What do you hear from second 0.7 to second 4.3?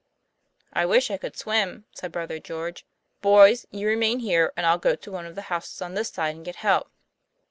'I wish I could swim," said Brother George.; 'Boys, you remain